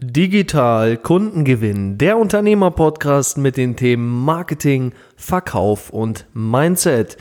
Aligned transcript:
Digital 0.00 0.96
Kundengewinn, 0.96 1.98
der 1.98 2.18
Unternehmer-Podcast 2.18 3.36
mit 3.36 3.56
den 3.56 3.74
Themen 3.74 4.24
Marketing, 4.24 4.92
Verkauf 5.16 5.90
und 5.90 6.24
Mindset. 6.32 7.16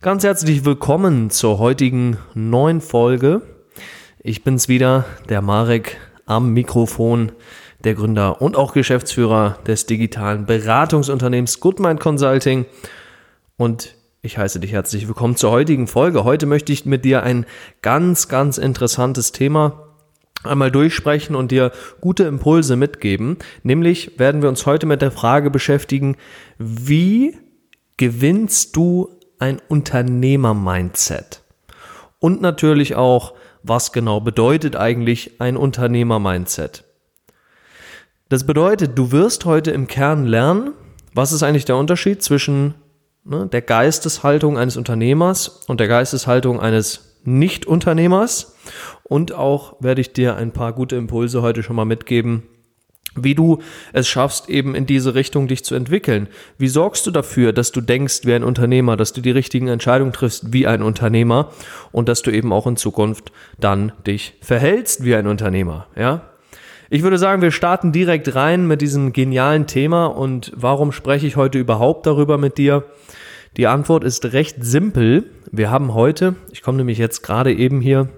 Ganz 0.00 0.22
herzlich 0.22 0.64
willkommen 0.64 1.30
zur 1.30 1.58
heutigen 1.58 2.18
neuen 2.34 2.80
Folge. 2.80 3.42
Ich 4.20 4.44
bin's 4.44 4.68
wieder, 4.68 5.06
der 5.28 5.42
Marek 5.42 5.96
am 6.24 6.52
Mikrofon, 6.52 7.32
der 7.82 7.94
Gründer 7.94 8.40
und 8.40 8.56
auch 8.56 8.74
Geschäftsführer 8.74 9.58
des 9.66 9.86
digitalen 9.86 10.46
Beratungsunternehmens 10.46 11.58
Goodmind 11.58 11.98
Consulting. 11.98 12.64
Und 13.56 13.96
ich 14.22 14.38
heiße 14.38 14.60
dich 14.60 14.70
herzlich 14.70 15.08
willkommen 15.08 15.34
zur 15.34 15.50
heutigen 15.50 15.88
Folge. 15.88 16.22
Heute 16.22 16.46
möchte 16.46 16.72
ich 16.72 16.86
mit 16.86 17.04
dir 17.04 17.24
ein 17.24 17.44
ganz, 17.82 18.28
ganz 18.28 18.56
interessantes 18.56 19.32
Thema 19.32 19.89
einmal 20.42 20.70
durchsprechen 20.70 21.36
und 21.36 21.50
dir 21.50 21.72
gute 22.00 22.24
Impulse 22.24 22.76
mitgeben. 22.76 23.38
Nämlich 23.62 24.18
werden 24.18 24.42
wir 24.42 24.48
uns 24.48 24.66
heute 24.66 24.86
mit 24.86 25.02
der 25.02 25.10
Frage 25.10 25.50
beschäftigen, 25.50 26.16
wie 26.58 27.36
gewinnst 27.96 28.76
du 28.76 29.10
ein 29.38 29.60
Unternehmer-Mindset? 29.68 31.42
Und 32.18 32.40
natürlich 32.40 32.94
auch, 32.94 33.34
was 33.62 33.92
genau 33.92 34.20
bedeutet 34.20 34.76
eigentlich 34.76 35.40
ein 35.40 35.56
Unternehmer-Mindset? 35.56 36.84
Das 38.28 38.46
bedeutet, 38.46 38.96
du 38.96 39.12
wirst 39.12 39.44
heute 39.44 39.70
im 39.72 39.86
Kern 39.86 40.24
lernen, 40.24 40.72
was 41.12 41.32
ist 41.32 41.42
eigentlich 41.42 41.64
der 41.64 41.76
Unterschied 41.76 42.22
zwischen 42.22 42.74
ne, 43.24 43.46
der 43.46 43.62
Geisteshaltung 43.62 44.56
eines 44.56 44.76
Unternehmers 44.76 45.48
und 45.66 45.80
der 45.80 45.88
Geisteshaltung 45.88 46.60
eines 46.60 47.09
Nicht-Unternehmers 47.24 48.56
und 49.02 49.32
auch 49.32 49.76
werde 49.80 50.00
ich 50.00 50.12
dir 50.12 50.36
ein 50.36 50.52
paar 50.52 50.72
gute 50.72 50.96
Impulse 50.96 51.42
heute 51.42 51.62
schon 51.62 51.76
mal 51.76 51.84
mitgeben, 51.84 52.44
wie 53.16 53.34
du 53.34 53.58
es 53.92 54.08
schaffst, 54.08 54.48
eben 54.48 54.74
in 54.74 54.86
diese 54.86 55.14
Richtung 55.14 55.48
dich 55.48 55.64
zu 55.64 55.74
entwickeln. 55.74 56.28
Wie 56.58 56.68
sorgst 56.68 57.06
du 57.06 57.10
dafür, 57.10 57.52
dass 57.52 57.72
du 57.72 57.80
denkst 57.80 58.20
wie 58.24 58.34
ein 58.34 58.44
Unternehmer, 58.44 58.96
dass 58.96 59.12
du 59.12 59.20
die 59.20 59.32
richtigen 59.32 59.68
Entscheidungen 59.68 60.12
triffst 60.12 60.52
wie 60.52 60.66
ein 60.66 60.82
Unternehmer 60.82 61.50
und 61.92 62.08
dass 62.08 62.22
du 62.22 62.30
eben 62.30 62.52
auch 62.52 62.66
in 62.66 62.76
Zukunft 62.76 63.32
dann 63.58 63.92
dich 64.06 64.34
verhältst 64.40 65.04
wie 65.04 65.14
ein 65.14 65.26
Unternehmer, 65.26 65.86
ja? 65.96 66.22
Ich 66.92 67.04
würde 67.04 67.18
sagen, 67.18 67.40
wir 67.40 67.52
starten 67.52 67.92
direkt 67.92 68.34
rein 68.34 68.66
mit 68.66 68.80
diesem 68.80 69.12
genialen 69.12 69.68
Thema 69.68 70.06
und 70.06 70.50
warum 70.56 70.90
spreche 70.90 71.24
ich 71.24 71.36
heute 71.36 71.56
überhaupt 71.56 72.04
darüber 72.04 72.36
mit 72.36 72.58
dir? 72.58 72.82
Die 73.56 73.66
Antwort 73.66 74.04
ist 74.04 74.32
recht 74.32 74.56
simpel. 74.60 75.24
Wir 75.50 75.70
haben 75.70 75.92
heute, 75.94 76.36
ich 76.52 76.62
komme 76.62 76.78
nämlich 76.78 76.98
jetzt 76.98 77.22
gerade 77.22 77.52
eben 77.52 77.80
hier 77.80 78.08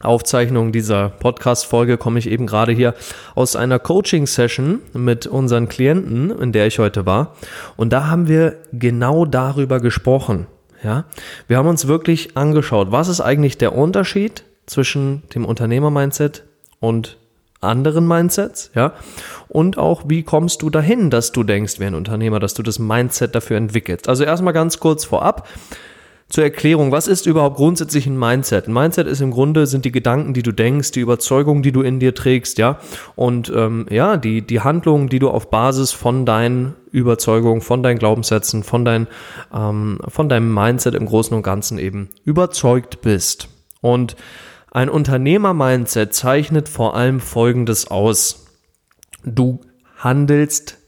Aufzeichnung 0.00 0.72
dieser 0.72 1.08
Podcast-Folge 1.08 1.96
komme 1.96 2.18
ich 2.18 2.28
eben 2.28 2.46
gerade 2.46 2.72
hier 2.72 2.94
aus 3.34 3.56
einer 3.56 3.78
Coaching-Session 3.78 4.80
mit 4.92 5.26
unseren 5.26 5.68
Klienten, 5.68 6.30
in 6.30 6.52
der 6.52 6.66
ich 6.66 6.78
heute 6.78 7.06
war. 7.06 7.34
Und 7.76 7.94
da 7.94 8.08
haben 8.08 8.28
wir 8.28 8.56
genau 8.72 9.24
darüber 9.24 9.80
gesprochen. 9.80 10.48
Ja, 10.82 11.06
wir 11.48 11.56
haben 11.56 11.68
uns 11.68 11.86
wirklich 11.86 12.36
angeschaut, 12.36 12.92
was 12.92 13.08
ist 13.08 13.22
eigentlich 13.22 13.56
der 13.56 13.74
Unterschied 13.74 14.44
zwischen 14.66 15.22
dem 15.34 15.46
Unternehmer-Mindset 15.46 16.44
und 16.78 17.16
anderen 17.60 18.06
Mindsets, 18.06 18.70
ja, 18.74 18.92
und 19.48 19.78
auch 19.78 20.04
wie 20.06 20.22
kommst 20.22 20.62
du 20.62 20.70
dahin, 20.70 21.10
dass 21.10 21.32
du 21.32 21.42
denkst 21.42 21.80
wie 21.80 21.84
ein 21.84 21.94
Unternehmer, 21.94 22.40
dass 22.40 22.54
du 22.54 22.62
das 22.62 22.78
Mindset 22.78 23.34
dafür 23.34 23.56
entwickelst. 23.56 24.08
Also 24.08 24.24
erstmal 24.24 24.52
ganz 24.52 24.80
kurz 24.80 25.04
vorab, 25.04 25.48
zur 26.28 26.42
Erklärung, 26.42 26.90
was 26.90 27.06
ist 27.06 27.26
überhaupt 27.26 27.56
grundsätzlich 27.56 28.06
ein 28.06 28.18
Mindset? 28.18 28.66
Ein 28.66 28.72
Mindset 28.72 29.06
ist 29.06 29.20
im 29.20 29.30
Grunde 29.30 29.66
sind 29.66 29.84
die 29.84 29.92
Gedanken, 29.92 30.34
die 30.34 30.42
du 30.42 30.50
denkst, 30.50 30.90
die 30.90 31.00
Überzeugungen, 31.00 31.62
die 31.62 31.70
du 31.70 31.82
in 31.82 32.00
dir 32.00 32.16
trägst, 32.16 32.58
ja, 32.58 32.80
und 33.14 33.52
ähm, 33.54 33.86
ja, 33.90 34.16
die 34.16 34.42
die 34.42 34.60
Handlungen, 34.60 35.08
die 35.08 35.20
du 35.20 35.30
auf 35.30 35.50
Basis 35.50 35.92
von 35.92 36.26
deinen 36.26 36.74
Überzeugungen, 36.90 37.60
von 37.60 37.84
deinen 37.84 37.98
Glaubenssätzen, 37.98 38.64
von 38.64 38.84
dein 38.84 39.06
ähm, 39.54 40.00
von 40.08 40.28
deinem 40.28 40.52
Mindset 40.52 40.96
im 40.96 41.06
Großen 41.06 41.36
und 41.36 41.44
Ganzen 41.44 41.78
eben 41.78 42.08
überzeugt 42.24 43.02
bist. 43.02 43.48
Und 43.80 44.16
ein 44.70 44.88
Unternehmer-Mindset 44.88 46.14
zeichnet 46.14 46.68
vor 46.68 46.96
allem 46.96 47.20
Folgendes 47.20 47.88
aus: 47.90 48.46
Du 49.24 49.60
handelst 49.96 50.78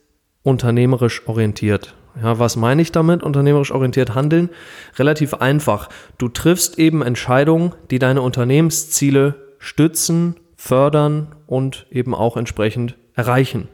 unternehmerisch 0.43 1.27
orientiert. 1.27 1.94
Ja, 2.21 2.39
was 2.39 2.56
meine 2.56 2.83
ich 2.83 2.91
damit? 2.91 3.22
Unternehmerisch 3.22 3.71
orientiert 3.71 4.15
handeln? 4.15 4.50
Relativ 4.99 5.34
einfach. 5.34 5.89
Du 6.19 6.28
triffst 6.28 6.78
eben 6.78 7.03
Entscheidungen, 7.03 7.75
die 7.91 7.99
deine 7.99 8.22
Unternehmensziele 8.22 9.34
stützen, 9.59 10.37
fördern 10.56 11.34
und 11.47 11.87
eben 11.91 12.15
auch 12.15 12.37
entsprechend 12.37 12.97
erreichen. 13.15 13.69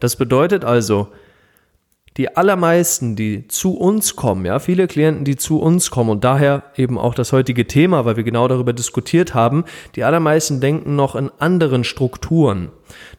Das 0.00 0.16
bedeutet 0.16 0.64
also, 0.64 1.08
die 2.16 2.36
allermeisten, 2.36 3.14
die 3.14 3.46
zu 3.48 3.76
uns 3.76 4.16
kommen, 4.16 4.46
ja, 4.46 4.58
viele 4.58 4.86
Klienten, 4.86 5.24
die 5.24 5.36
zu 5.36 5.60
uns 5.60 5.90
kommen 5.90 6.10
und 6.10 6.24
daher 6.24 6.62
eben 6.76 6.98
auch 6.98 7.14
das 7.14 7.32
heutige 7.32 7.66
Thema, 7.66 8.04
weil 8.04 8.16
wir 8.16 8.24
genau 8.24 8.48
darüber 8.48 8.72
diskutiert 8.72 9.34
haben, 9.34 9.64
die 9.94 10.04
allermeisten 10.04 10.60
denken 10.60 10.96
noch 10.96 11.14
in 11.14 11.30
anderen 11.38 11.84
Strukturen. 11.84 12.70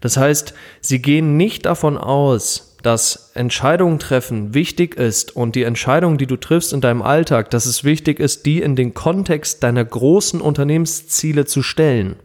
Das 0.02 0.18
heißt, 0.18 0.54
sie 0.82 1.02
gehen 1.02 1.38
nicht 1.38 1.66
davon 1.66 1.98
aus, 1.98 2.76
dass 2.82 3.32
Entscheidungen 3.36 4.00
treffen 4.00 4.54
wichtig 4.54 4.96
ist 4.96 5.36
und 5.36 5.56
die 5.56 5.64
Entscheidungen, 5.64 6.18
die 6.18 6.28
du 6.28 6.38
triffst 6.38 6.74
in 6.74 6.82
deinem 6.82 7.02
Alltag, 7.02 7.50
dass 7.52 7.66
es 7.66 7.84
wichtig 7.84 8.20
ist, 8.20 8.46
die 8.46 8.62
in 8.62 8.76
den 8.76 8.94
Kontext 8.94 9.64
deiner 9.64 9.84
großen 9.84 10.42
Unternehmensziele 10.42 11.46
zu 11.46 11.62
stellen. 11.62 12.16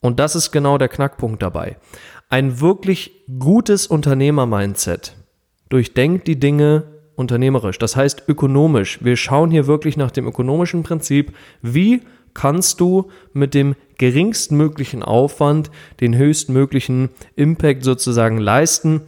Und 0.00 0.18
das 0.18 0.34
ist 0.34 0.50
genau 0.50 0.78
der 0.78 0.88
Knackpunkt 0.88 1.42
dabei. 1.42 1.76
Ein 2.28 2.60
wirklich 2.60 3.12
gutes 3.38 3.86
Unternehmer-Mindset 3.86 5.14
durchdenkt 5.72 6.26
die 6.26 6.38
Dinge 6.38 6.84
unternehmerisch, 7.14 7.78
das 7.78 7.96
heißt 7.96 8.24
ökonomisch. 8.28 8.98
Wir 9.02 9.16
schauen 9.16 9.50
hier 9.50 9.66
wirklich 9.66 9.96
nach 9.96 10.10
dem 10.10 10.26
ökonomischen 10.26 10.82
Prinzip, 10.82 11.32
wie 11.62 12.02
kannst 12.34 12.80
du 12.80 13.10
mit 13.32 13.54
dem 13.54 13.74
geringstmöglichen 13.98 15.02
Aufwand 15.02 15.70
den 16.00 16.16
höchstmöglichen 16.16 17.10
Impact 17.36 17.84
sozusagen 17.84 18.38
leisten. 18.38 19.02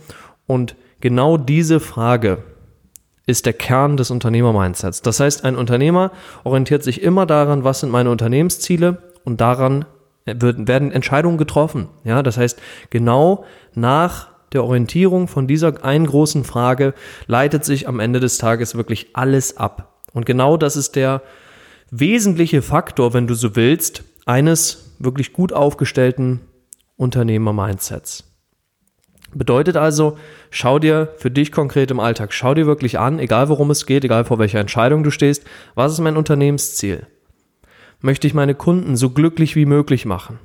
Und 0.46 0.76
genau 1.00 1.36
diese 1.36 1.80
Frage 1.80 2.38
ist 3.26 3.46
der 3.46 3.54
Kern 3.54 3.96
des 3.96 4.10
Unternehmer-Mindsets. 4.10 5.00
Das 5.02 5.20
heißt, 5.20 5.44
ein 5.44 5.56
Unternehmer 5.56 6.12
orientiert 6.44 6.82
sich 6.82 7.02
immer 7.02 7.24
daran, 7.24 7.64
was 7.64 7.80
sind 7.80 7.90
meine 7.90 8.10
Unternehmensziele 8.10 9.02
und 9.24 9.40
daran 9.40 9.86
werden 10.26 10.92
Entscheidungen 10.92 11.38
getroffen. 11.38 11.88
Ja, 12.04 12.22
das 12.22 12.36
heißt, 12.36 12.60
genau 12.90 13.44
nach 13.74 14.33
der 14.54 14.64
Orientierung 14.64 15.28
von 15.28 15.46
dieser 15.46 15.84
einen 15.84 16.06
großen 16.06 16.44
Frage 16.44 16.94
leitet 17.26 17.64
sich 17.64 17.86
am 17.88 18.00
Ende 18.00 18.20
des 18.20 18.38
Tages 18.38 18.74
wirklich 18.74 19.08
alles 19.12 19.56
ab. 19.56 20.00
Und 20.12 20.24
genau 20.24 20.56
das 20.56 20.76
ist 20.76 20.96
der 20.96 21.22
wesentliche 21.90 22.62
Faktor, 22.62 23.12
wenn 23.12 23.26
du 23.26 23.34
so 23.34 23.56
willst, 23.56 24.04
eines 24.26 24.94
wirklich 24.98 25.32
gut 25.32 25.52
aufgestellten 25.52 26.40
Unternehmer-Mindsets. 26.96 28.24
Bedeutet 29.34 29.76
also, 29.76 30.16
schau 30.50 30.78
dir 30.78 31.12
für 31.16 31.30
dich 31.30 31.50
konkret 31.50 31.90
im 31.90 31.98
Alltag, 31.98 32.32
schau 32.32 32.54
dir 32.54 32.66
wirklich 32.66 33.00
an, 33.00 33.18
egal 33.18 33.48
worum 33.48 33.70
es 33.72 33.84
geht, 33.84 34.04
egal 34.04 34.24
vor 34.24 34.38
welcher 34.38 34.60
Entscheidung 34.60 35.02
du 35.02 35.10
stehst, 35.10 35.44
was 35.74 35.92
ist 35.92 35.98
mein 35.98 36.16
Unternehmensziel? 36.16 37.06
Möchte 38.00 38.28
ich 38.28 38.34
meine 38.34 38.54
Kunden 38.54 38.96
so 38.96 39.10
glücklich 39.10 39.56
wie 39.56 39.66
möglich 39.66 40.06
machen? 40.06 40.38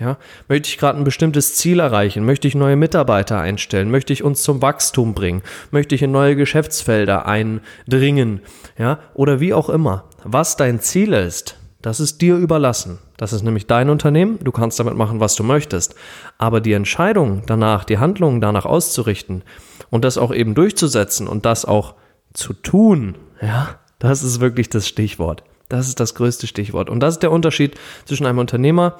Ja, 0.00 0.18
möchte 0.48 0.68
ich 0.68 0.78
gerade 0.78 0.98
ein 0.98 1.04
bestimmtes 1.04 1.54
Ziel 1.54 1.78
erreichen? 1.78 2.24
Möchte 2.24 2.48
ich 2.48 2.56
neue 2.56 2.74
Mitarbeiter 2.74 3.38
einstellen? 3.38 3.90
Möchte 3.90 4.12
ich 4.12 4.24
uns 4.24 4.42
zum 4.42 4.60
Wachstum 4.60 5.14
bringen? 5.14 5.42
Möchte 5.70 5.94
ich 5.94 6.02
in 6.02 6.10
neue 6.10 6.34
Geschäftsfelder 6.34 7.26
eindringen? 7.26 8.40
Ja, 8.76 8.98
oder 9.14 9.38
wie 9.38 9.54
auch 9.54 9.68
immer. 9.68 10.04
Was 10.24 10.56
dein 10.56 10.80
Ziel 10.80 11.12
ist, 11.12 11.56
das 11.80 12.00
ist 12.00 12.22
dir 12.22 12.36
überlassen. 12.36 12.98
Das 13.16 13.32
ist 13.32 13.42
nämlich 13.42 13.66
dein 13.66 13.90
Unternehmen. 13.90 14.38
Du 14.42 14.50
kannst 14.50 14.80
damit 14.80 14.96
machen, 14.96 15.20
was 15.20 15.36
du 15.36 15.44
möchtest. 15.44 15.94
Aber 16.38 16.60
die 16.60 16.72
Entscheidung 16.72 17.42
danach, 17.46 17.84
die 17.84 17.98
Handlungen 17.98 18.40
danach 18.40 18.64
auszurichten 18.64 19.42
und 19.90 20.04
das 20.04 20.18
auch 20.18 20.34
eben 20.34 20.54
durchzusetzen 20.54 21.28
und 21.28 21.44
das 21.44 21.64
auch 21.64 21.94
zu 22.32 22.52
tun, 22.52 23.16
ja, 23.40 23.78
das 24.00 24.22
ist 24.22 24.40
wirklich 24.40 24.70
das 24.70 24.88
Stichwort. 24.88 25.44
Das 25.68 25.88
ist 25.88 26.00
das 26.00 26.14
größte 26.14 26.46
Stichwort. 26.46 26.90
Und 26.90 27.00
das 27.00 27.14
ist 27.14 27.22
der 27.22 27.32
Unterschied 27.32 27.78
zwischen 28.06 28.26
einem 28.26 28.38
Unternehmer 28.38 28.98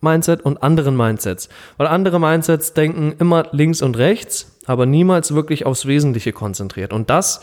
Mindset 0.00 0.42
und 0.42 0.62
anderen 0.62 0.96
Mindsets. 0.96 1.48
Weil 1.76 1.86
andere 1.86 2.20
Mindsets 2.20 2.74
denken 2.74 3.14
immer 3.18 3.48
links 3.52 3.82
und 3.82 3.96
rechts, 3.96 4.58
aber 4.66 4.86
niemals 4.86 5.34
wirklich 5.34 5.66
aufs 5.66 5.86
Wesentliche 5.86 6.32
konzentriert. 6.32 6.92
Und 6.92 7.10
das 7.10 7.40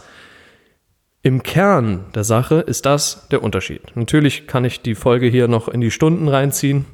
im 1.22 1.42
Kern 1.42 2.06
der 2.14 2.26
Sache 2.26 2.56
ist 2.56 2.86
das 2.86 3.28
der 3.30 3.44
Unterschied. 3.44 3.96
Natürlich 3.96 4.46
kann 4.46 4.66
ich 4.66 4.82
die 4.82 4.96
Folge 4.96 5.28
hier 5.28 5.48
noch 5.48 5.70
in 5.70 5.80
die 5.80 5.92
Stunden 5.92 6.28
reinziehen 6.28 6.86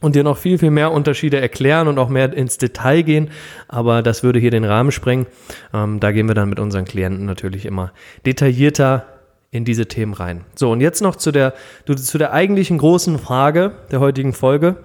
und 0.00 0.14
dir 0.14 0.24
noch 0.24 0.38
viel, 0.38 0.58
viel 0.58 0.70
mehr 0.70 0.92
Unterschiede 0.92 1.40
erklären 1.40 1.88
und 1.88 1.98
auch 1.98 2.08
mehr 2.08 2.32
ins 2.32 2.58
Detail 2.58 3.02
gehen, 3.02 3.30
aber 3.68 4.02
das 4.02 4.22
würde 4.22 4.38
hier 4.38 4.50
den 4.50 4.64
Rahmen 4.64 4.92
sprengen. 4.92 5.26
Ähm, 5.72 6.00
da 6.00 6.12
gehen 6.12 6.26
wir 6.26 6.34
dann 6.34 6.48
mit 6.48 6.58
unseren 6.58 6.84
Klienten 6.84 7.26
natürlich 7.26 7.66
immer 7.66 7.92
detaillierter 8.26 9.13
in 9.54 9.64
diese 9.64 9.86
Themen 9.86 10.14
rein. 10.14 10.44
So, 10.56 10.72
und 10.72 10.80
jetzt 10.80 11.00
noch 11.00 11.14
zu 11.14 11.30
der, 11.30 11.54
zu 11.86 12.18
der 12.18 12.32
eigentlichen 12.32 12.76
großen 12.76 13.20
Frage 13.20 13.72
der 13.92 14.00
heutigen 14.00 14.32
Folge. 14.32 14.76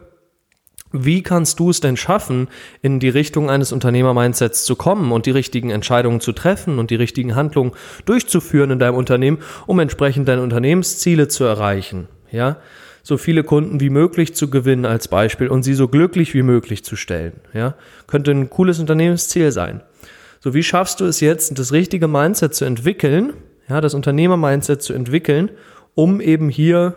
Wie 0.91 1.23
kannst 1.23 1.59
du 1.59 1.71
es 1.71 1.81
denn 1.81 1.97
schaffen, 1.97 2.49
in 2.83 2.99
die 2.99 3.09
Richtung 3.09 3.49
eines 3.49 3.71
Unternehmer-Mindsets 3.71 4.65
zu 4.65 4.75
kommen 4.75 5.11
und 5.11 5.25
die 5.25 5.31
richtigen 5.31 5.71
Entscheidungen 5.71 6.19
zu 6.19 6.33
treffen 6.33 6.77
und 6.77 6.91
die 6.91 6.95
richtigen 6.95 7.35
Handlungen 7.35 7.71
durchzuführen 8.05 8.69
in 8.69 8.79
deinem 8.79 8.95
Unternehmen, 8.95 9.39
um 9.65 9.79
entsprechend 9.79 10.27
deine 10.27 10.43
Unternehmensziele 10.43 11.27
zu 11.27 11.45
erreichen? 11.45 12.07
Ja, 12.31 12.57
so 13.01 13.17
viele 13.17 13.43
Kunden 13.43 13.79
wie 13.79 13.89
möglich 13.89 14.35
zu 14.35 14.51
gewinnen 14.51 14.85
als 14.85 15.07
Beispiel 15.07 15.47
und 15.47 15.63
sie 15.63 15.73
so 15.73 15.87
glücklich 15.87 16.35
wie 16.35 16.43
möglich 16.43 16.83
zu 16.83 16.95
stellen. 16.95 17.41
Ja, 17.53 17.73
könnte 18.05 18.29
ein 18.29 18.51
cooles 18.51 18.77
Unternehmensziel 18.79 19.51
sein. 19.51 19.81
So, 20.41 20.53
wie 20.53 20.63
schaffst 20.63 20.99
du 20.99 21.05
es 21.05 21.21
jetzt, 21.21 21.57
das 21.57 21.71
richtige 21.71 22.07
Mindset 22.07 22.53
zu 22.53 22.65
entwickeln, 22.65 23.33
ja, 23.69 23.81
das 23.81 23.93
Unternehmer-Mindset 23.93 24.81
zu 24.81 24.93
entwickeln, 24.93 25.51
um 25.95 26.21
eben 26.21 26.49
hier 26.49 26.95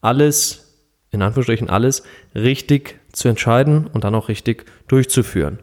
alles 0.00 0.66
in 1.10 1.22
Anführungsstrichen 1.22 1.70
alles 1.70 2.02
richtig 2.34 3.00
zu 3.12 3.28
entscheiden 3.28 3.86
und 3.92 4.04
dann 4.04 4.14
auch 4.14 4.28
richtig 4.28 4.66
durchzuführen. 4.88 5.58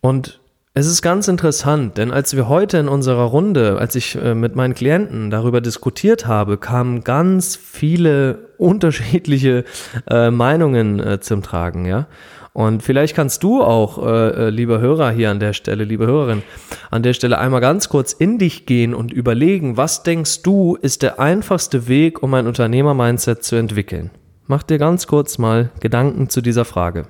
Und 0.00 0.40
es 0.74 0.86
ist 0.86 1.02
ganz 1.02 1.28
interessant, 1.28 1.98
denn 1.98 2.10
als 2.10 2.34
wir 2.34 2.48
heute 2.48 2.78
in 2.78 2.88
unserer 2.88 3.24
Runde, 3.24 3.78
als 3.78 3.94
ich 3.94 4.16
äh, 4.16 4.34
mit 4.34 4.56
meinen 4.56 4.72
Klienten 4.72 5.30
darüber 5.30 5.60
diskutiert 5.60 6.26
habe, 6.26 6.56
kamen 6.56 7.04
ganz 7.04 7.56
viele 7.56 8.48
unterschiedliche 8.58 9.64
äh, 10.08 10.30
Meinungen 10.30 10.98
äh, 10.98 11.20
zum 11.20 11.42
Tragen, 11.42 11.84
ja. 11.84 12.06
Und 12.54 12.82
vielleicht 12.82 13.16
kannst 13.16 13.42
du 13.42 13.62
auch, 13.62 14.04
äh, 14.04 14.48
äh, 14.48 14.50
lieber 14.50 14.78
Hörer 14.78 15.10
hier 15.10 15.30
an 15.30 15.40
der 15.40 15.54
Stelle, 15.54 15.84
liebe 15.84 16.06
Hörerin, 16.06 16.42
an 16.90 17.02
der 17.02 17.14
Stelle 17.14 17.38
einmal 17.38 17.62
ganz 17.62 17.88
kurz 17.88 18.12
in 18.12 18.38
dich 18.38 18.66
gehen 18.66 18.94
und 18.94 19.10
überlegen, 19.10 19.78
was 19.78 20.02
denkst 20.02 20.42
du 20.42 20.76
ist 20.76 21.02
der 21.02 21.18
einfachste 21.18 21.88
Weg, 21.88 22.22
um 22.22 22.34
ein 22.34 22.46
Unternehmer-Mindset 22.46 23.42
zu 23.42 23.56
entwickeln? 23.56 24.10
Mach 24.46 24.62
dir 24.62 24.76
ganz 24.76 25.06
kurz 25.06 25.38
mal 25.38 25.70
Gedanken 25.80 26.28
zu 26.28 26.42
dieser 26.42 26.66
Frage. 26.66 27.06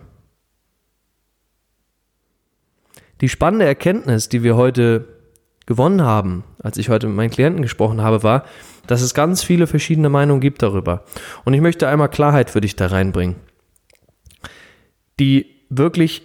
Die 3.20 3.28
spannende 3.28 3.66
Erkenntnis, 3.66 4.28
die 4.28 4.44
wir 4.44 4.56
heute 4.56 5.06
gewonnen 5.66 6.02
haben, 6.02 6.44
als 6.60 6.76
ich 6.76 6.88
heute 6.88 7.08
mit 7.08 7.16
meinen 7.16 7.30
Klienten 7.30 7.62
gesprochen 7.62 8.00
habe, 8.00 8.22
war, 8.22 8.44
dass 8.86 9.00
es 9.00 9.14
ganz 9.14 9.42
viele 9.42 9.66
verschiedene 9.66 10.08
Meinungen 10.08 10.40
gibt 10.40 10.62
darüber. 10.62 11.04
Und 11.44 11.54
ich 11.54 11.60
möchte 11.60 11.88
einmal 11.88 12.08
Klarheit 12.08 12.50
für 12.50 12.60
dich 12.60 12.76
da 12.76 12.86
reinbringen 12.86 13.36
die 15.22 15.46
wirklich 15.70 16.22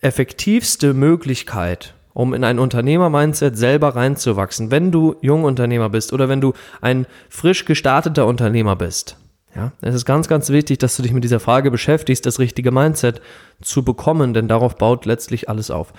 effektivste 0.00 0.94
Möglichkeit, 0.94 1.94
um 2.12 2.34
in 2.34 2.42
ein 2.42 2.58
Unternehmer-Mindset 2.58 3.56
selber 3.56 3.94
reinzuwachsen, 3.94 4.72
wenn 4.72 4.90
du 4.90 5.14
Jungunternehmer 5.22 5.90
bist 5.90 6.12
oder 6.12 6.28
wenn 6.28 6.40
du 6.40 6.54
ein 6.80 7.06
frisch 7.28 7.66
gestarteter 7.66 8.26
Unternehmer 8.26 8.74
bist. 8.74 9.16
Ja, 9.54 9.70
es 9.80 9.94
ist 9.94 10.06
ganz, 10.06 10.26
ganz 10.26 10.48
wichtig, 10.50 10.78
dass 10.78 10.96
du 10.96 11.04
dich 11.04 11.12
mit 11.12 11.22
dieser 11.22 11.38
Frage 11.38 11.70
beschäftigst, 11.70 12.26
das 12.26 12.40
richtige 12.40 12.72
Mindset 12.72 13.22
zu 13.62 13.84
bekommen, 13.84 14.34
denn 14.34 14.48
darauf 14.48 14.76
baut 14.76 15.06
letztlich 15.06 15.48
alles 15.48 15.70
auf. 15.70 15.92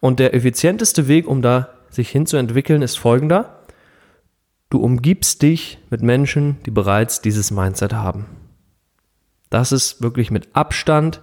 Und 0.00 0.18
der 0.18 0.34
effizienteste 0.34 1.08
Weg, 1.08 1.26
um 1.26 1.40
da 1.40 1.70
sich 1.88 2.10
hinzuentwickeln, 2.10 2.82
ist 2.82 2.98
folgender. 2.98 3.62
Du 4.68 4.78
umgibst 4.80 5.40
dich 5.40 5.78
mit 5.88 6.02
Menschen, 6.02 6.58
die 6.66 6.70
bereits 6.70 7.22
dieses 7.22 7.50
Mindset 7.50 7.94
haben. 7.94 8.26
Das 9.48 9.72
ist 9.72 10.02
wirklich 10.02 10.30
mit 10.30 10.54
Abstand 10.54 11.22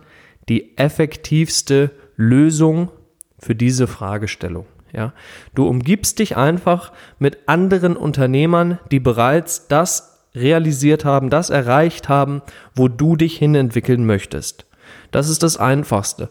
die 0.50 0.78
effektivste 0.78 1.92
Lösung 2.16 2.90
für 3.40 3.56
diese 3.56 3.88
Fragestellung. 3.88 4.66
Ja, 4.94 5.14
du 5.54 5.68
umgibst 5.68 6.20
dich 6.20 6.38
einfach 6.38 6.92
mit 7.20 7.48
anderen 7.48 7.98
Unternehmern, 7.98 8.80
die 8.90 9.00
bereits 9.00 9.68
das 9.68 10.26
realisiert 10.34 11.04
haben, 11.04 11.30
das 11.30 11.50
erreicht 11.50 12.10
haben, 12.10 12.42
wo 12.76 12.88
du 12.88 13.16
dich 13.16 13.38
hin 13.38 13.56
entwickeln 13.56 14.06
möchtest. 14.06 14.66
Das 15.12 15.30
ist 15.30 15.44
das 15.44 15.58
Einfachste. 15.58 16.30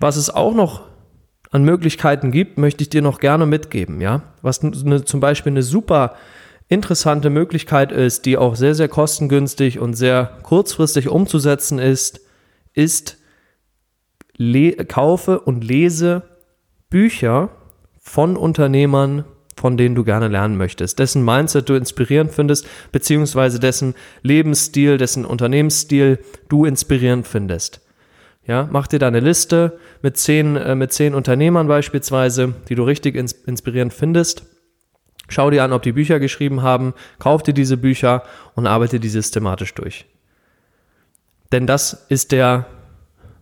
Was 0.00 0.16
es 0.16 0.30
auch 0.30 0.54
noch 0.54 0.82
an 1.50 1.62
Möglichkeiten 1.64 2.32
gibt, 2.32 2.58
möchte 2.58 2.82
ich 2.82 2.90
dir 2.90 3.02
noch 3.02 3.20
gerne 3.20 3.46
mitgeben. 3.46 4.00
Ja, 4.00 4.22
was 4.42 4.62
eine, 4.62 5.04
zum 5.04 5.20
Beispiel 5.20 5.52
eine 5.52 5.62
super 5.62 6.14
interessante 6.68 7.30
Möglichkeit 7.30 7.92
ist, 7.92 8.24
die 8.26 8.36
auch 8.36 8.56
sehr, 8.56 8.74
sehr 8.74 8.88
kostengünstig 8.88 9.78
und 9.78 9.94
sehr 9.94 10.38
kurzfristig 10.42 11.08
umzusetzen 11.08 11.78
ist, 11.78 12.20
ist, 12.72 13.18
kaufe 14.88 15.40
und 15.40 15.64
lese 15.64 16.22
Bücher 16.90 17.50
von 18.00 18.36
Unternehmern, 18.36 19.24
von 19.56 19.76
denen 19.76 19.94
du 19.94 20.04
gerne 20.04 20.28
lernen 20.28 20.56
möchtest, 20.56 20.98
dessen 20.98 21.24
Mindset 21.24 21.68
du 21.68 21.74
inspirierend 21.74 22.32
findest, 22.32 22.66
beziehungsweise 22.92 23.60
dessen 23.60 23.94
Lebensstil, 24.22 24.98
dessen 24.98 25.24
Unternehmensstil 25.24 26.18
du 26.48 26.64
inspirierend 26.64 27.26
findest. 27.26 27.80
Ja, 28.46 28.68
mach 28.70 28.86
dir 28.86 28.98
da 28.98 29.08
eine 29.08 29.20
Liste 29.20 29.78
mit 30.02 30.18
zehn, 30.18 30.56
äh, 30.56 30.74
mit 30.74 30.92
zehn 30.92 31.14
Unternehmern 31.14 31.66
beispielsweise, 31.66 32.54
die 32.68 32.74
du 32.74 32.82
richtig 32.82 33.14
ins, 33.14 33.32
inspirierend 33.32 33.94
findest 33.94 34.44
Schau 35.28 35.50
dir 35.50 35.64
an, 35.64 35.72
ob 35.72 35.82
die 35.82 35.92
Bücher 35.92 36.20
geschrieben 36.20 36.62
haben, 36.62 36.94
kauf 37.18 37.42
dir 37.42 37.54
diese 37.54 37.76
Bücher 37.76 38.24
und 38.54 38.66
arbeite 38.66 39.00
die 39.00 39.08
systematisch 39.08 39.74
durch. 39.74 40.06
Denn 41.52 41.66
das 41.66 42.06
ist 42.08 42.32
der 42.32 42.66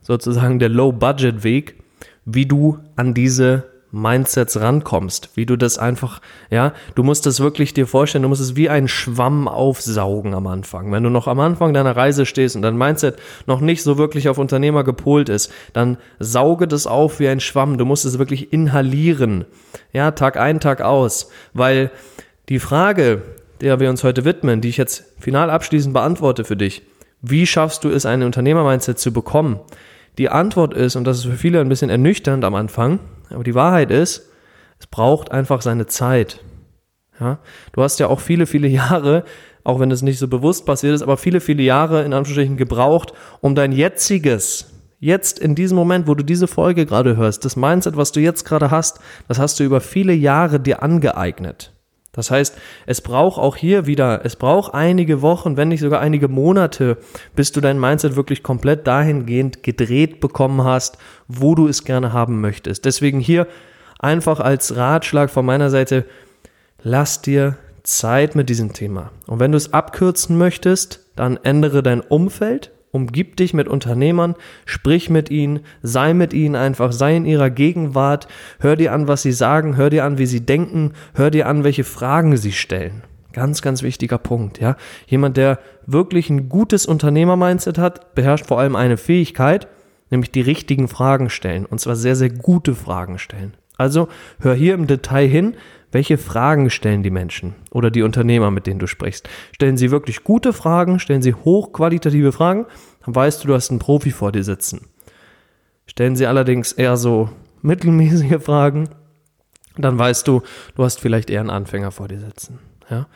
sozusagen 0.03 0.59
der 0.59 0.69
Low-Budget-Weg, 0.69 1.77
wie 2.25 2.47
du 2.47 2.79
an 2.97 3.15
diese 3.15 3.65
Mindsets 3.93 4.59
rankommst, 4.59 5.31
wie 5.35 5.45
du 5.45 5.57
das 5.57 5.79
einfach, 5.79 6.21
ja, 6.51 6.73
du 6.95 7.03
musst 7.03 7.27
das 7.27 7.41
wirklich 7.41 7.75
dir 7.75 7.87
vorstellen, 7.87 8.23
du 8.23 8.29
musst 8.29 8.41
es 8.41 8.57
wie 8.57 8.71
ein 8.71 8.89
Schwamm 8.89 9.47
aufsaugen 9.47 10.35
am 10.35 10.47
Anfang. 10.47 10.91
Wenn 10.91 11.03
du 11.03 11.11
noch 11.11 11.29
am 11.29 11.39
Anfang 11.41 11.75
deiner 11.75 11.95
Reise 11.95 12.25
stehst 12.25 12.57
und 12.57 12.63
dein 12.63 12.77
Mindset 12.77 13.17
noch 13.47 13.61
nicht 13.61 13.83
so 13.83 13.99
wirklich 13.99 14.31
auf 14.31 14.39
Unternehmer 14.39 14.83
gepolt 14.83 15.29
ist, 15.29 15.53
dann 15.75 15.99
sauge 16.19 16.67
das 16.67 16.87
auf 16.87 17.21
wie 17.21 17.29
ein 17.29 17.41
Schwamm. 17.41 17.77
Du 17.77 17.85
musst 17.85 18.07
es 18.07 18.19
wirklich 18.19 18.53
inhalieren. 18.53 19.45
Ja, 19.93 20.11
Tag 20.13 20.39
ein, 20.39 20.59
Tag 20.59 20.81
aus. 20.81 21.29
Weil 21.53 21.91
die 22.49 22.59
Frage, 22.59 23.21
der 23.61 23.79
wir 23.79 23.91
uns 23.91 24.03
heute 24.05 24.25
widmen, 24.25 24.63
die 24.63 24.71
ich 24.71 24.79
jetzt 24.79 25.05
final 25.21 25.51
abschließend 25.51 25.93
beantworte 25.93 26.45
für 26.45 26.57
dich, 26.57 26.83
wie 27.23 27.47
schaffst 27.47 27.85
du 27.85 27.89
es, 27.89 28.05
ein 28.05 28.23
Unternehmer-Mindset 28.23 28.99
zu 28.99 29.13
bekommen? 29.13 29.61
Die 30.19 30.29
Antwort 30.29 30.75
ist, 30.75 30.97
und 30.97 31.05
das 31.05 31.19
ist 31.19 31.25
für 31.25 31.37
viele 31.37 31.61
ein 31.61 31.69
bisschen 31.69 31.89
ernüchternd 31.89 32.45
am 32.45 32.55
Anfang, 32.55 32.99
aber 33.31 33.45
die 33.45 33.55
Wahrheit 33.55 33.91
ist, 33.91 34.29
es 34.79 34.87
braucht 34.89 35.31
einfach 35.31 35.63
seine 35.63 35.87
Zeit. 35.87 36.41
Ja? 37.19 37.39
Du 37.73 37.83
hast 37.83 38.01
ja 38.01 38.09
auch 38.09 38.21
viele, 38.21 38.47
viele 38.47 38.69
Jahre, 38.69 39.25
auch 39.65 39.79
wenn 39.79 39.91
es 39.91 40.03
nicht 40.03 40.19
so 40.19 40.29
bewusst 40.29 40.67
passiert 40.67 40.95
ist, 40.95 41.03
aber 41.03 41.17
viele, 41.17 41.41
viele 41.41 41.63
Jahre 41.63 42.03
in 42.03 42.13
Anführungsstrichen 42.13 42.57
gebraucht, 42.57 43.13
um 43.41 43.55
dein 43.55 43.73
jetziges, 43.73 44.73
jetzt 44.99 45.39
in 45.39 45.55
diesem 45.55 45.77
Moment, 45.77 46.09
wo 46.09 46.15
du 46.15 46.25
diese 46.25 46.49
Folge 46.49 46.85
gerade 46.85 47.17
hörst, 47.17 47.45
das 47.45 47.57
Mindset, 47.57 47.97
was 47.97 48.13
du 48.13 48.21
jetzt 48.21 48.45
gerade 48.45 48.71
hast, 48.71 49.01
das 49.29 49.39
hast 49.39 49.61
du 49.61 49.65
über 49.65 49.81
viele 49.81 50.13
Jahre 50.13 50.61
dir 50.61 50.83
angeeignet. 50.83 51.73
Das 52.13 52.31
heißt, 52.31 52.59
es 52.85 53.01
braucht 53.01 53.39
auch 53.39 53.57
hier 53.57 53.87
wieder, 53.87 54.25
es 54.25 54.37
braucht 54.37 54.75
einige 54.75 55.23
Wochen, 55.23 55.57
wenn 55.57 55.69
nicht 55.69 55.81
sogar 55.81 56.01
einige 56.01 56.29
Monate, 56.29 56.99
bis 57.35 57.53
du 57.53 57.63
dein 57.63 57.81
Mindset 57.81 58.17
wirklich 58.17 58.43
komplett 58.43 58.87
dahingehend 58.87 59.63
gedreht 59.63 60.21
bekommen 60.21 60.63
hast, 60.63 60.99
wo 61.27 61.55
du 61.55 61.67
es 61.69 61.85
gerne 61.85 62.13
haben 62.13 62.43
möchtest. 62.43 62.85
Deswegen 62.85 63.19
hier 63.19 63.47
einfach 63.99 64.41
als 64.41 64.77
Ratschlag 64.77 65.31
von 65.31 65.47
meiner 65.47 65.71
Seite, 65.71 66.05
lass 66.83 67.23
dir 67.23 67.57
Zeit 67.83 68.35
mit 68.35 68.51
diesem 68.51 68.75
Thema. 68.75 69.11
Und 69.27 69.41
wenn 69.41 69.53
du 69.53 69.57
es 69.57 69.73
abkürzen 69.73 70.37
möchtest, 70.37 71.01
dann 71.17 71.39
ändere 71.43 71.83
dein 71.83 72.03
Umfeld, 72.03 72.73
Umgib 72.95 73.37
dich 73.37 73.55
mit 73.55 73.69
Unternehmern, 73.69 74.35
sprich 74.67 75.09
mit 75.09 75.31
ihnen, 75.31 75.61
sei 75.81 76.13
mit 76.13 76.35
ihnen 76.35 76.55
einfach, 76.55 76.93
sei 76.93 77.17
in 77.17 77.25
ihrer 77.25 77.49
Gegenwart, 77.49 78.29
hör 78.61 78.77
dir 78.77 78.93
an, 78.93 79.09
was 79.09 79.23
sie 79.23 79.33
sagen, 79.33 79.79
hör 79.79 79.89
dir 79.89 80.05
an, 80.05 80.19
wie 80.19 80.27
sie 80.27 80.45
denken, 80.45 80.93
hör 81.15 81.31
dir 81.31 81.49
an, 81.49 81.65
welche 81.65 81.85
Fragen 81.85 82.37
sie 82.37 82.53
stellen. 82.53 83.03
Ganz, 83.33 83.63
ganz 83.63 83.83
wichtiger 83.83 84.19
Punkt, 84.19 84.61
ja. 84.61 84.77
Jemand, 85.07 85.39
der 85.39 85.59
wirklich 85.87 86.29
ein 86.29 86.51
gutes 86.51 86.85
Unternehmer-Mindset 86.85 87.79
hat, 87.79 88.15
beherrscht 88.15 88.45
vor 88.45 88.61
allem 88.61 88.77
eine 88.77 88.99
Fähigkeit, 88.99 89.69
nämlich 90.11 90.31
die 90.31 90.43
richtigen 90.43 90.87
Fragen 90.87 91.31
stellen. 91.31 91.65
Und 91.65 91.81
zwar 91.81 91.97
sehr, 91.97 92.15
sehr 92.15 92.29
gute 92.29 92.75
Fragen 92.75 93.19
stellen. 93.19 93.55
Also 93.79 94.09
hör 94.39 94.55
hier 94.55 94.75
im 94.75 94.87
Detail 94.87 95.27
hin, 95.27 95.55
welche 95.93 96.19
Fragen 96.19 96.71
stellen 96.71 97.03
die 97.03 97.11
Menschen 97.11 97.55
oder 97.71 97.91
die 97.91 98.03
Unternehmer, 98.03 98.51
mit 98.51 98.67
denen 98.67 98.81
du 98.81 98.87
sprichst? 98.87 99.29
Stellen 99.53 99.77
sie 99.77 99.91
wirklich 99.91 100.25
gute 100.25 100.53
Fragen? 100.53 100.99
Stellen 100.99 101.23
sie 101.23 101.35
hochqualitative 101.35 102.33
Fragen? 102.33 102.67
Dann 103.05 103.15
weißt 103.15 103.45
du, 103.45 103.49
du 103.49 103.55
hast 103.55 103.71
einen 103.71 103.79
Profi 103.79 104.11
vor 104.11 104.33
dir 104.33 104.43
sitzen. 104.43 104.89
Stellen 105.87 106.17
sie 106.17 106.27
allerdings 106.27 106.73
eher 106.73 106.97
so 106.97 107.29
mittelmäßige 107.61 108.41
Fragen, 108.43 108.89
dann 109.77 109.99
weißt 109.99 110.27
du, 110.29 110.43
du 110.75 110.85
hast 110.85 111.01
vielleicht 111.01 111.31
eher 111.31 111.41
einen 111.41 111.51
Anfänger 111.51 111.93
vor 111.93 112.09
dir 112.09 112.21
sitzen. 112.21 112.59
Ja? 112.91 113.07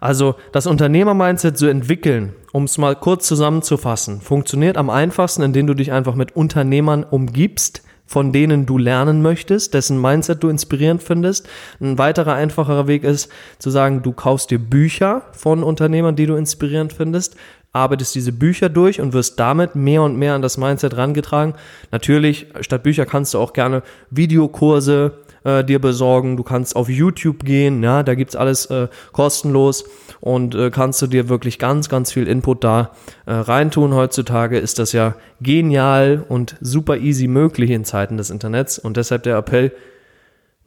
Also 0.00 0.36
das 0.52 0.66
Unternehmer-Mindset 0.66 1.58
zu 1.58 1.66
entwickeln, 1.66 2.34
um 2.52 2.64
es 2.64 2.78
mal 2.78 2.96
kurz 2.96 3.26
zusammenzufassen, 3.26 4.20
funktioniert 4.20 4.76
am 4.76 4.90
einfachsten, 4.90 5.42
indem 5.42 5.66
du 5.66 5.74
dich 5.74 5.92
einfach 5.92 6.14
mit 6.14 6.34
Unternehmern 6.34 7.04
umgibst, 7.04 7.82
von 8.06 8.32
denen 8.32 8.66
du 8.66 8.78
lernen 8.78 9.20
möchtest, 9.20 9.74
dessen 9.74 10.00
Mindset 10.00 10.42
du 10.42 10.48
inspirierend 10.48 11.02
findest. 11.02 11.48
Ein 11.80 11.98
weiterer 11.98 12.34
einfacherer 12.34 12.86
Weg 12.86 13.04
ist 13.04 13.30
zu 13.58 13.70
sagen, 13.70 14.02
du 14.02 14.12
kaufst 14.12 14.50
dir 14.50 14.58
Bücher 14.58 15.22
von 15.32 15.62
Unternehmern, 15.62 16.16
die 16.16 16.26
du 16.26 16.36
inspirierend 16.36 16.92
findest, 16.92 17.36
arbeitest 17.72 18.14
diese 18.14 18.32
Bücher 18.32 18.68
durch 18.68 19.00
und 19.00 19.12
wirst 19.12 19.38
damit 19.38 19.74
mehr 19.74 20.02
und 20.02 20.16
mehr 20.16 20.34
an 20.34 20.42
das 20.42 20.56
Mindset 20.56 20.96
rangetragen. 20.96 21.54
Natürlich, 21.90 22.46
statt 22.60 22.82
Bücher 22.82 23.06
kannst 23.06 23.34
du 23.34 23.38
auch 23.38 23.52
gerne 23.52 23.82
Videokurse 24.10 25.18
äh, 25.46 25.64
dir 25.64 25.80
besorgen. 25.80 26.36
Du 26.36 26.42
kannst 26.42 26.76
auf 26.76 26.88
YouTube 26.88 27.44
gehen, 27.44 27.82
ja, 27.82 28.02
da 28.02 28.14
gibt's 28.14 28.36
alles 28.36 28.66
äh, 28.66 28.88
kostenlos 29.12 29.84
und 30.20 30.54
äh, 30.54 30.70
kannst 30.70 31.00
du 31.00 31.06
dir 31.06 31.28
wirklich 31.28 31.58
ganz, 31.58 31.88
ganz 31.88 32.12
viel 32.12 32.26
Input 32.26 32.64
da 32.64 32.90
äh, 33.26 33.32
reintun. 33.32 33.94
Heutzutage 33.94 34.58
ist 34.58 34.78
das 34.78 34.92
ja 34.92 35.14
genial 35.40 36.24
und 36.28 36.56
super 36.60 36.96
easy 36.96 37.28
möglich 37.28 37.70
in 37.70 37.84
Zeiten 37.84 38.16
des 38.16 38.30
Internets 38.30 38.78
und 38.78 38.96
deshalb 38.96 39.22
der 39.22 39.36
Appell, 39.36 39.72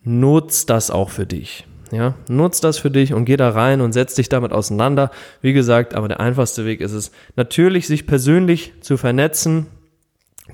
nutzt 0.04 0.70
das 0.70 0.92
auch 0.92 1.10
für 1.10 1.26
dich. 1.26 1.68
Ja, 1.92 2.14
nutz 2.30 2.62
das 2.62 2.78
für 2.78 2.92
dich 2.92 3.14
und 3.14 3.26
geh 3.26 3.36
da 3.36 3.50
rein 3.50 3.82
und 3.82 3.94
setz 3.94 4.14
dich 4.14 4.30
damit 4.30 4.54
auseinander. 4.54 5.10
Wie 5.42 5.54
gesagt, 5.54 5.96
aber 5.96 6.08
der 6.08 6.20
einfachste 6.20 6.66
Weg 6.66 6.82
ist 6.82 6.94
es, 6.94 7.12
natürlich 7.36 7.88
sich 7.88 8.06
persönlich 8.06 8.74
zu 8.82 8.96
vernetzen, 8.96 9.66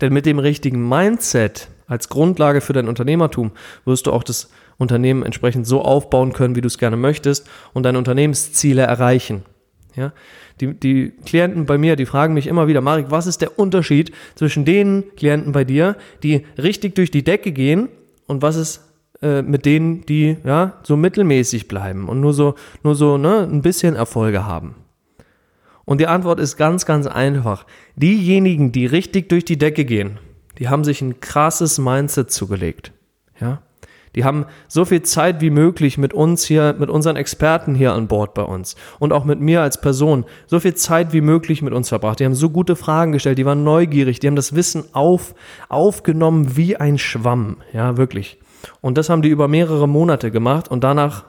denn 0.02 0.14
mit 0.14 0.26
dem 0.26 0.40
richtigen 0.40 0.88
Mindset 0.88 1.70
als 1.88 2.10
Grundlage 2.10 2.62
für 2.62 2.74
dein 2.74 2.88
Unternehmertum 2.88 3.52
wirst 3.86 4.08
du 4.08 4.12
auch 4.12 4.24
das 4.24 4.50
Unternehmen 4.78 5.24
entsprechend 5.24 5.68
so 5.68 5.82
aufbauen 5.82 6.34
können, 6.34 6.56
wie 6.56 6.62
du 6.62 6.68
es 6.68 6.78
gerne 6.78 6.98
möchtest 6.98 7.48
und 7.74 7.84
deine 7.84 7.98
Unternehmensziele 7.98 8.82
erreichen. 8.82 9.44
Ja, 9.96 10.12
die, 10.60 10.74
die 10.74 11.14
Klienten 11.26 11.66
bei 11.66 11.78
mir, 11.78 11.96
die 11.96 12.06
fragen 12.06 12.34
mich 12.34 12.48
immer 12.48 12.68
wieder, 12.68 12.82
Marek, 12.82 13.08
was 13.10 13.28
ist 13.28 13.42
der 13.42 13.58
Unterschied 13.58 14.12
zwischen 14.36 14.66
den 14.66 15.06
Klienten 15.16 15.54
bei 15.54 15.64
dir, 15.64 15.96
die 16.22 16.46
richtig 16.58 16.96
durch 16.96 17.12
die 17.12 17.24
Decke 17.24 17.54
gehen 17.54 17.88
und 18.28 18.42
was 18.42 18.58
ist 18.58 18.82
äh, 19.22 19.42
mit 19.42 19.66
denen, 19.66 20.06
die 20.06 20.38
ja 20.44 20.80
so 20.84 20.98
mittelmäßig 20.98 21.70
bleiben 21.70 22.10
und 22.10 22.20
nur 22.20 22.34
so, 22.34 22.56
nur 22.84 22.96
so 22.96 23.18
ne, 23.18 23.48
ein 23.50 23.62
bisschen 23.62 23.96
Erfolge 23.96 24.46
haben? 24.46 24.76
Und 25.86 26.02
die 26.02 26.08
Antwort 26.08 26.40
ist 26.40 26.58
ganz, 26.58 26.86
ganz 26.86 27.08
einfach. 27.08 27.66
Diejenigen, 27.96 28.72
die 28.72 28.86
richtig 28.86 29.30
durch 29.30 29.46
die 29.46 29.58
Decke 29.58 29.86
gehen, 29.86 30.20
die 30.58 30.68
haben 30.68 30.84
sich 30.84 31.02
ein 31.02 31.20
krasses 31.20 31.78
Mindset 31.78 32.32
zugelegt. 32.32 32.92
Ja? 33.40 33.62
Die 34.16 34.24
haben 34.24 34.46
so 34.68 34.86
viel 34.86 35.02
Zeit 35.02 35.42
wie 35.42 35.50
möglich 35.50 35.98
mit 35.98 36.14
uns 36.14 36.46
hier, 36.46 36.76
mit 36.80 36.90
unseren 36.90 37.18
Experten 37.18 37.76
hier 37.76 37.94
an 37.94 38.08
Bord 38.08 38.34
bei 38.34 38.44
uns 38.44 38.76
und 38.98 39.12
auch 39.12 39.26
mit 39.26 39.42
mir 39.42 39.62
als 39.62 39.82
Person, 39.82 40.24
so 40.48 40.60
viel 40.60 40.74
Zeit 40.74 41.12
wie 41.12 41.22
möglich 41.22 41.62
mit 41.62 41.74
uns 41.74 41.90
verbracht. 41.90 42.20
Die 42.20 42.26
haben 42.26 42.34
so 42.34 42.50
gute 42.50 42.78
Fragen 42.78 43.12
gestellt, 43.12 43.38
die 43.38 43.46
waren 43.46 43.66
neugierig, 43.66 44.22
die 44.22 44.28
haben 44.28 44.38
das 44.38 44.56
Wissen 44.56 44.86
auf, 44.94 45.36
aufgenommen 45.68 46.56
wie 46.56 46.78
ein 46.78 46.98
Schwamm. 46.98 47.58
Ja, 47.74 47.98
wirklich. 47.98 48.40
Und 48.80 48.98
das 48.98 49.10
haben 49.10 49.22
die 49.22 49.30
über 49.30 49.50
mehrere 49.50 49.88
Monate 49.88 50.32
gemacht 50.32 50.70
und 50.70 50.84
danach, 50.84 51.26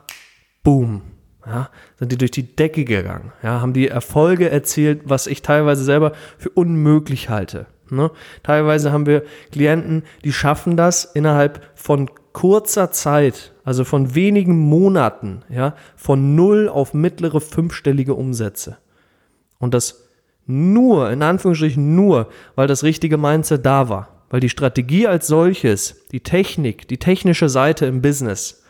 boom, 0.62 1.02
ja, 1.47 1.71
sind 1.99 2.12
die 2.12 2.19
durch 2.19 2.33
die 2.33 2.57
Decke 2.57 2.85
gegangen, 2.85 3.33
ja, 3.43 3.61
haben 3.61 3.73
die 3.73 3.88
Erfolge 3.88 4.50
erzielt, 4.50 5.03
was 5.05 5.26
ich 5.26 5.43
teilweise 5.43 5.85
selber 5.85 6.12
für 6.38 6.50
unmöglich 6.50 7.29
halte. 7.29 7.67
Ne? 7.91 8.11
Teilweise 8.43 8.93
haben 8.93 9.07
wir 9.07 9.23
Klienten, 9.53 10.03
die 10.25 10.33
schaffen 10.33 10.76
das 10.76 11.05
innerhalb 11.05 11.62
von 11.75 12.11
kurzer 12.33 12.91
Zeit, 12.91 13.53
also 13.65 13.85
von 13.85 14.15
wenigen 14.15 14.59
Monaten, 14.59 15.43
ja, 15.49 15.75
von 15.95 16.35
null 16.35 16.69
auf 16.69 16.95
mittlere 16.95 17.41
fünfstellige 17.41 18.15
Umsätze. 18.15 18.79
Und 19.59 19.73
das 19.73 20.07
nur, 20.47 21.11
in 21.11 21.23
Anführungsstrichen 21.23 21.95
nur, 21.97 22.29
weil 22.55 22.69
das 22.69 22.85
richtige 22.85 23.19
Mindset 23.19 23.65
da 23.65 23.88
war. 23.88 24.25
Weil 24.29 24.41
die 24.41 24.49
Strategie 24.49 25.07
als 25.07 25.29
solches, 25.29 26.05
die 26.12 26.21
Technik, 26.21 26.88
die 26.88 26.99
technische 26.99 27.49
Seite 27.49 27.87
im 27.87 28.03
Business, 28.03 28.65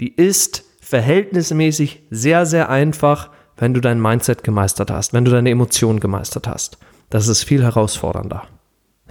die 0.00 0.14
ist 0.14 0.65
verhältnismäßig 0.86 2.04
sehr, 2.10 2.46
sehr 2.46 2.68
einfach, 2.70 3.30
wenn 3.56 3.74
du 3.74 3.80
dein 3.80 4.00
Mindset 4.00 4.44
gemeistert 4.44 4.92
hast, 4.92 5.12
wenn 5.12 5.24
du 5.24 5.32
deine 5.32 5.50
Emotionen 5.50 5.98
gemeistert 5.98 6.46
hast. 6.46 6.78
Das 7.10 7.26
ist 7.26 7.42
viel 7.42 7.64
herausfordernder. 7.64 8.44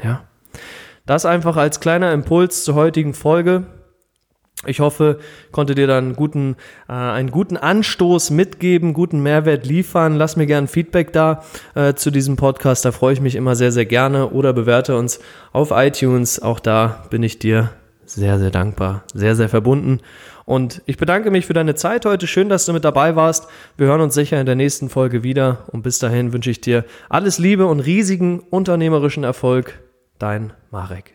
Ja. 0.01 0.23
Das 1.05 1.25
einfach 1.25 1.57
als 1.57 1.81
kleiner 1.81 2.13
Impuls 2.13 2.63
zur 2.63 2.75
heutigen 2.75 3.13
Folge. 3.13 3.65
Ich 4.65 4.79
hoffe, 4.79 5.19
konnte 5.51 5.75
dir 5.75 5.85
dann 5.85 6.15
guten, 6.15 6.55
äh, 6.87 6.93
einen 6.93 7.29
guten 7.29 7.57
Anstoß 7.57 8.31
mitgeben, 8.31 8.93
guten 8.93 9.21
Mehrwert 9.21 9.65
liefern. 9.65 10.15
Lass 10.15 10.37
mir 10.37 10.45
gerne 10.45 10.67
Feedback 10.67 11.11
da 11.11 11.43
äh, 11.75 11.93
zu 11.93 12.09
diesem 12.09 12.37
Podcast. 12.37 12.85
Da 12.85 12.93
freue 12.93 13.13
ich 13.13 13.19
mich 13.19 13.35
immer 13.35 13.57
sehr, 13.57 13.73
sehr 13.73 13.85
gerne. 13.85 14.29
Oder 14.29 14.53
bewerte 14.53 14.95
uns 14.97 15.19
auf 15.51 15.71
iTunes. 15.71 16.41
Auch 16.41 16.61
da 16.61 17.03
bin 17.09 17.21
ich 17.21 17.37
dir 17.37 17.71
sehr, 18.05 18.39
sehr 18.39 18.51
dankbar, 18.51 19.03
sehr, 19.13 19.35
sehr 19.35 19.49
verbunden. 19.49 19.99
Und 20.45 20.81
ich 20.85 20.97
bedanke 20.97 21.31
mich 21.31 21.45
für 21.45 21.53
deine 21.53 21.75
Zeit 21.75 22.05
heute. 22.05 22.27
Schön, 22.27 22.49
dass 22.49 22.65
du 22.65 22.73
mit 22.73 22.85
dabei 22.85 23.15
warst. 23.15 23.47
Wir 23.77 23.87
hören 23.87 24.01
uns 24.01 24.13
sicher 24.13 24.39
in 24.39 24.45
der 24.45 24.55
nächsten 24.55 24.89
Folge 24.89 25.23
wieder. 25.23 25.65
Und 25.71 25.81
bis 25.81 25.99
dahin 25.99 26.33
wünsche 26.33 26.51
ich 26.51 26.61
dir 26.61 26.85
alles 27.09 27.39
Liebe 27.39 27.65
und 27.65 27.79
riesigen 27.79 28.39
unternehmerischen 28.39 29.23
Erfolg. 29.23 29.79
Dein 30.19 30.53
Marek. 30.71 31.14